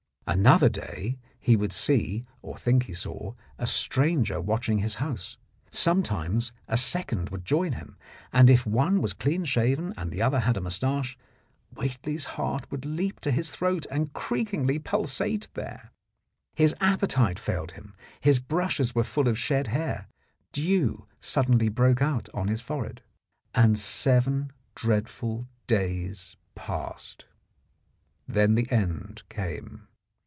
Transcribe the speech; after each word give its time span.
Another 0.27 0.69
day 0.69 1.19
he 1.41 1.57
would 1.57 1.73
see 1.73 2.23
or 2.41 2.55
think 2.55 2.83
he 2.83 2.93
saw 2.93 3.33
a 3.57 3.67
stranger 3.67 4.39
watching 4.39 4.77
his 4.77 4.95
house. 4.95 5.35
Sometimes 5.71 6.53
a 6.69 6.77
second 6.77 7.31
would 7.31 7.43
join 7.43 7.73
him, 7.73 7.97
and 8.31 8.49
if 8.49 8.65
one 8.65 9.01
was 9.01 9.11
clean 9.11 9.43
shaven 9.43 9.93
and 9.97 10.09
the 10.09 10.21
other 10.21 10.39
had 10.41 10.55
a 10.55 10.61
moustache, 10.61 11.17
Whately's 11.75 12.23
heart 12.37 12.71
would 12.71 12.85
leap 12.85 13.19
to 13.21 13.31
his 13.31 13.49
throat 13.53 13.85
and 13.91 14.13
creakingly 14.13 14.79
pulsate 14.79 15.49
there. 15.53 15.91
His 16.55 16.73
appe 16.75 17.09
tite 17.09 17.37
failed 17.37 17.71
him; 17.71 17.93
his 18.21 18.39
brushes 18.39 18.95
were 18.95 19.03
full 19.03 19.27
of 19.27 19.37
shed 19.37 19.67
hair; 19.67 20.07
dew 20.53 21.07
suddenly 21.19 21.67
broke 21.67 22.01
out 22.01 22.29
on 22.33 22.47
his 22.47 22.61
forehead. 22.61 23.01
And 23.53 23.77
seven 23.77 24.53
dreadful 24.75 25.49
days 25.67 26.37
passed. 26.55 27.25
Then 28.29 28.55
the 28.55 28.71
end 28.71 29.23
came. 29.27 29.89